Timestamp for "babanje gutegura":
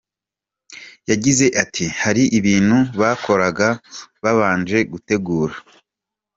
4.23-5.55